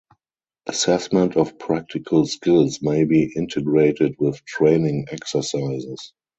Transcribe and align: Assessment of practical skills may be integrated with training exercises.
Assessment 0.65 1.37
of 1.37 1.59
practical 1.59 2.25
skills 2.25 2.81
may 2.81 3.03
be 3.03 3.31
integrated 3.35 4.15
with 4.17 4.43
training 4.45 5.05
exercises. 5.11 6.13